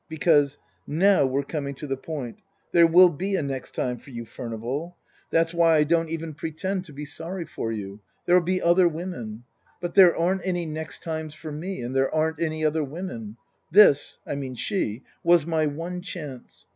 "Because 0.09 0.57
now 0.87 1.27
we're 1.27 1.43
coming 1.43 1.75
to 1.75 1.85
the 1.85 1.95
point 1.95 2.39
there 2.71 2.87
will 2.87 3.09
be 3.11 3.35
a 3.35 3.43
next 3.43 3.75
time 3.75 3.97
for 3.99 4.09
you, 4.09 4.25
Furnival. 4.25 4.97
That's 5.29 5.53
why 5.53 5.75
I 5.77 5.83
don't 5.83 6.07
110 6.07 6.07
Tasker 6.07 6.17
Jevons 6.17 6.23
even 6.23 6.39
pretend 6.73 6.85
to 6.85 6.93
be 6.93 7.05
sorry 7.05 7.45
for 7.45 7.71
you. 7.71 7.99
There'll 8.25 8.41
be 8.41 8.63
other 8.63 8.87
women. 8.87 9.43
But 9.79 9.93
there 9.93 10.17
aren't 10.17 10.41
any 10.43 10.65
next 10.65 11.03
times 11.03 11.35
for 11.35 11.51
me, 11.51 11.83
and 11.83 11.95
there 11.95 12.11
aren't 12.11 12.41
any 12.41 12.65
other 12.65 12.83
women. 12.83 13.37
This 13.69 14.17
I 14.25 14.33
mean 14.33 14.55
she 14.55 15.03
was 15.23 15.45
my 15.45 15.67
one 15.67 16.01
chance. 16.01 16.65